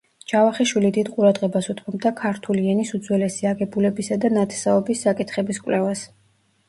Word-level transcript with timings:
ჯავახიშვილი 0.31 0.89
დიდ 0.95 1.09
ყურადღებას 1.17 1.67
უთმობდა 1.73 2.13
ქართული 2.21 2.65
ენის 2.73 2.95
უძველესი 3.01 3.51
აგებულებისა 3.53 4.19
და 4.25 4.35
ნათესაობის 4.39 5.05
საკითხების 5.09 5.61
კვლევას. 5.67 6.03